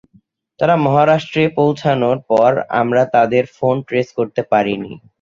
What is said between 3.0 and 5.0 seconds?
তাদের phone trace করতে পারিনি।